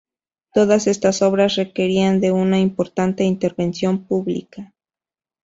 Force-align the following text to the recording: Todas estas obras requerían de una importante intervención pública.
Todas 0.51 0.87
estas 0.87 1.21
obras 1.21 1.57
requerían 1.57 2.21
de 2.21 2.31
una 2.31 2.59
importante 2.59 3.23
intervención 3.23 4.03
pública. 4.03 4.73